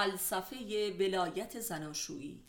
[0.00, 2.44] فلسفه ولایت زناشویی.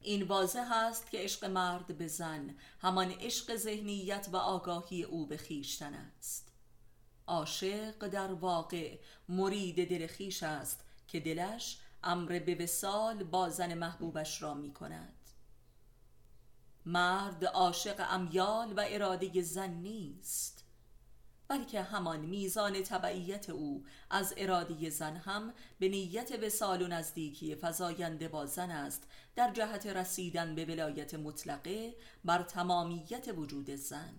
[0.00, 5.36] این واضح است که عشق مرد به زن همان عشق ذهنیت و آگاهی او به
[5.36, 6.52] خیشتن است.
[7.26, 8.98] عاشق در واقع
[9.28, 15.30] مرید دل خیش است که دلش امر به وسال با زن محبوبش را می کند.
[16.86, 20.55] مرد عاشق امیال و اراده زن نیست.
[21.48, 28.28] بلکه همان میزان تبعیت او از اراده زن هم به نیت وسال و نزدیکی فزاینده
[28.28, 31.94] با زن است در جهت رسیدن به ولایت مطلقه
[32.24, 34.14] بر تمامیت وجود زن.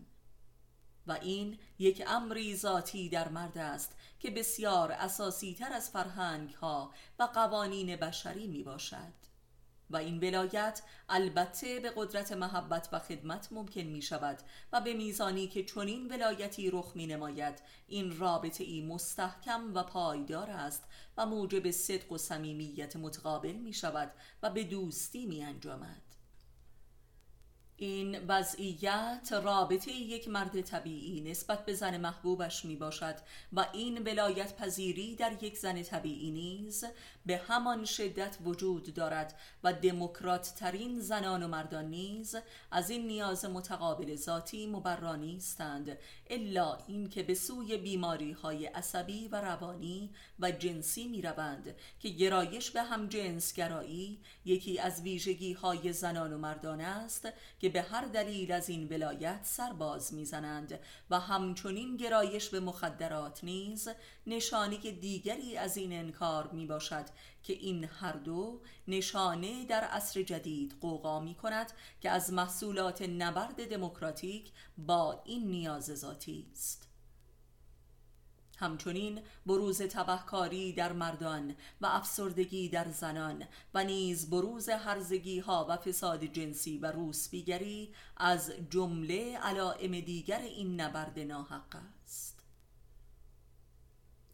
[1.07, 6.91] و این یک امری ذاتی در مرد است که بسیار اساسی تر از فرهنگ ها
[7.19, 9.26] و قوانین بشری می باشد
[9.89, 14.37] و این ولایت البته به قدرت محبت و خدمت ممکن می شود
[14.73, 20.49] و به میزانی که چنین ولایتی رخ می نماید این رابطه ای مستحکم و پایدار
[20.49, 20.83] است
[21.17, 24.11] و موجب صدق و صمیمیت متقابل می شود
[24.43, 26.06] و به دوستی می انجامد
[27.79, 33.15] این وضعیت رابطه یک مرد طبیعی نسبت به زن محبوبش می باشد
[33.53, 36.85] و این ولایت پذیری در یک زن طبیعی نیز
[37.25, 42.35] به همان شدت وجود دارد و دموکرات ترین زنان و مردان نیز
[42.71, 45.97] از این نیاز متقابل ذاتی مبرا نیستند
[46.29, 52.71] الا اینکه به سوی بیماری های عصبی و روانی و جنسی می روند که گرایش
[52.71, 53.09] به هم
[53.55, 57.27] گرایی یکی از ویژگی های زنان و مردان است
[57.59, 60.79] که به هر دلیل از این ولایت سرباز می‌زنند
[61.09, 63.89] و همچنین گرایش به مخدرات نیز
[64.27, 67.05] نشانه دیگری از این انکار می باشد
[67.43, 71.71] که این هر دو نشانه در عصر جدید قوقا می کند
[72.01, 76.86] که از محصولات نبرد دموکراتیک با این نیاز ذاتی است.
[78.59, 83.43] همچنین بروز تبهکاری در مردان و افسردگی در زنان
[83.73, 90.81] و نیز بروز هرزگی ها و فساد جنسی و روسبیگری از جمله علائم دیگر این
[90.81, 92.37] نبرد ناحق است.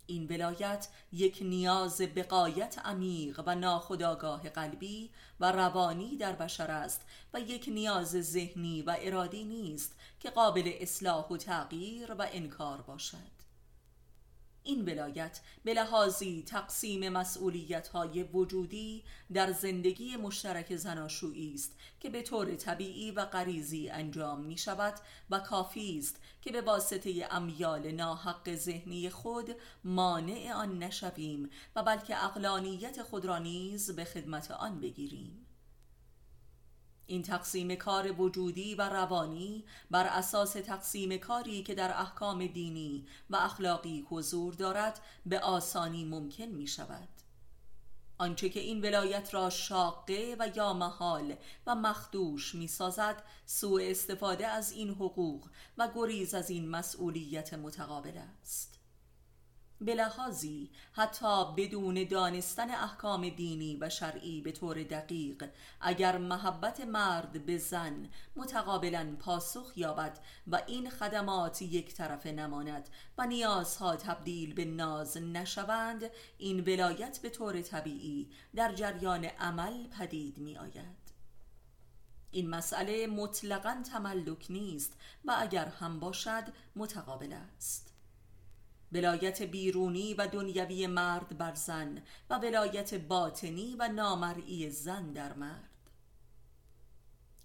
[0.06, 7.02] این ولایت یک نیاز بقایت عمیق و ناخداگاه قلبی و روانی در بشر است
[7.34, 13.43] و یک نیاز ذهنی و ارادی نیست که قابل اصلاح و تغییر و انکار باشد.
[14.64, 19.04] این ولایت به لحاظی تقسیم مسئولیت های وجودی
[19.34, 24.94] در زندگی مشترک زناشویی است که به طور طبیعی و غریزی انجام می شود
[25.30, 32.24] و کافی است که به واسطه امیال ناحق ذهنی خود مانع آن نشویم و بلکه
[32.24, 35.43] اقلانیت خود را نیز به خدمت آن بگیریم.
[37.08, 43.36] این تقسیم کار وجودی و روانی بر اساس تقسیم کاری که در احکام دینی و
[43.36, 47.08] اخلاقی حضور دارد به آسانی ممکن می شود
[48.18, 51.36] آنچه که این ولایت را شاقه و یا محال
[51.68, 58.18] و مخدوش می سازد سوء استفاده از این حقوق و گریز از این مسئولیت متقابل
[58.18, 58.83] است.
[59.86, 65.50] به لحاظی حتی بدون دانستن احکام دینی و شرعی به طور دقیق
[65.82, 73.28] اگر محبت مرد به زن متقابلا پاسخ یابد و این خدمات یک طرفه نماند و
[73.28, 76.04] نیازها تبدیل به ناز نشوند
[76.38, 81.04] این ولایت به طور طبیعی در جریان عمل پدید می آید
[82.32, 84.94] این مسئله مطلقا تملک نیست
[85.26, 86.44] و اگر هم باشد
[86.76, 87.93] متقابل است.
[88.94, 95.70] ولایت بیرونی و دنیوی مرد بر زن و ولایت باطنی و نامرئی زن در مرد.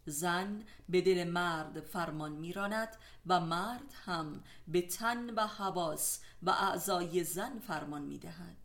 [0.06, 7.24] زن به دل مرد فرمان میراند و مرد هم به تن و حواس و اعضای
[7.24, 8.56] زن فرمان می‌دهد.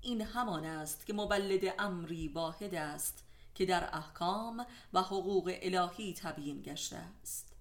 [0.00, 6.62] این همان است که مولد امری واحد است که در احکام و حقوق الهی تبیین
[6.62, 7.51] گشته است.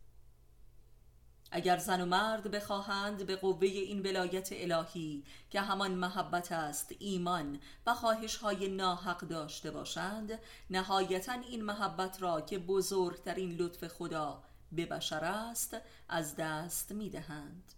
[1.52, 7.60] اگر زن و مرد بخواهند به قوه این ولایت الهی که همان محبت است ایمان
[7.86, 10.40] و خواهش های ناحق داشته باشند
[10.70, 15.78] نهایتا این محبت را که بزرگترین لطف خدا به بشر است
[16.10, 17.74] از دست می دهند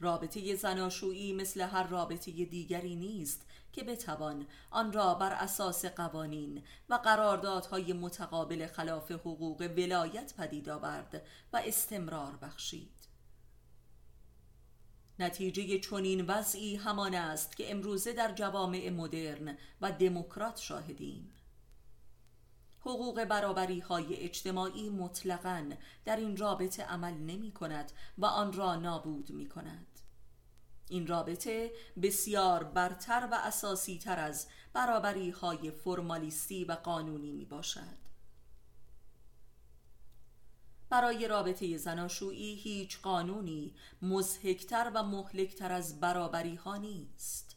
[0.00, 6.94] رابطه زناشویی مثل هر رابطه دیگری نیست که بتوان آن را بر اساس قوانین و
[6.94, 13.00] قراردادهای متقابل خلاف حقوق ولایت پدید آورد و استمرار بخشید.
[15.18, 21.32] نتیجه چنین وضعی همان است که امروزه در جوامع مدرن و دموکرات شاهدیم.
[22.80, 25.70] حقوق برابری های اجتماعی مطلقا
[26.04, 29.89] در این رابطه عمل نمی کند و آن را نابود می کند
[30.90, 31.72] این رابطه
[32.02, 38.00] بسیار برتر و اساسی تر از برابری های فرمالیستی و قانونی می باشد
[40.90, 47.56] برای رابطه زناشویی هیچ قانونی مزهکتر و مهلکتر از برابری ها نیست.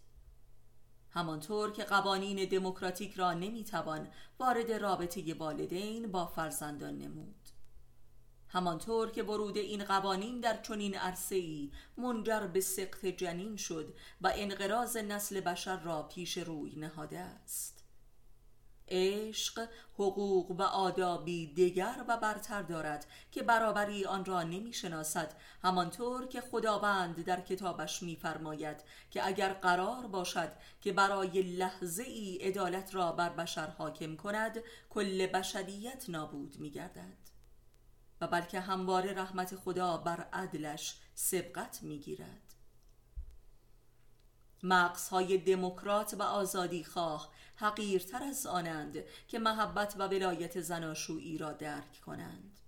[1.09, 4.07] همانطور که قوانین دموکراتیک را نمی‌توان
[4.39, 7.42] وارد رابطه والدین با فرزندان نمود.
[8.53, 10.97] همانطور که ورود این قوانین در چنین
[11.31, 17.83] ای منجر به سقط جنین شد و انقراض نسل بشر را پیش روی نهاده است.
[18.87, 25.33] عشق حقوق و آدابی دیگر و برتر دارد که برابری آن را نمی شناسد
[25.63, 30.51] همانطور که خداوند در کتابش میفرماید که اگر قرار باشد
[30.81, 37.22] که برای لحظه ای عدالت را بر بشر حاکم کند کل بشریت نابود می گردد
[38.21, 42.53] و بلکه همواره رحمت خدا بر عدلش سبقت می‌گیرد.
[44.63, 52.01] مقصهای دموکرات و آزادی خواه حقیرتر از آنند که محبت و ولایت زناشویی را درک
[52.05, 52.59] کنند.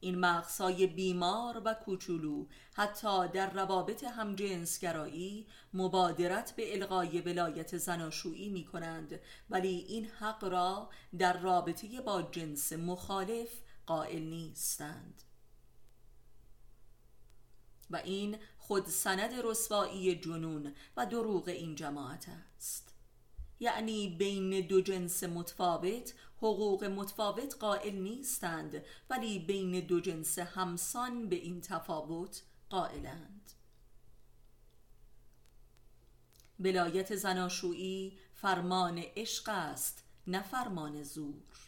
[0.00, 8.64] این مقصای بیمار و کوچولو حتی در روابط همجنسگرایی مبادرت به الغای ولایت زناشویی می
[8.64, 9.20] کنند
[9.50, 13.50] ولی این حق را در رابطه با جنس مخالف
[13.88, 15.22] قائل نیستند.
[17.90, 22.94] و این خود سند رسوایی جنون و دروغ این جماعت است.
[23.60, 31.36] یعنی بین دو جنس متفاوت حقوق متفاوت قائل نیستند ولی بین دو جنس همسان به
[31.36, 33.52] این تفاوت قائلند.
[36.60, 41.67] ولایت زناشویی فرمان عشق است نه فرمان زور.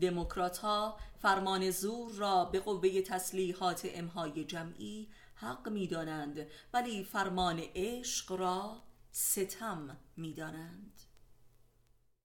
[0.00, 7.62] دموکرات ها فرمان زور را به قوه تسلیحات امهای جمعی حق می دانند ولی فرمان
[7.74, 8.82] عشق را
[9.12, 11.00] ستم می دانند